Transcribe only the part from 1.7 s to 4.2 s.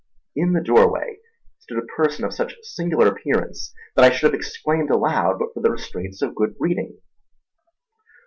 a person of such singular appearance that I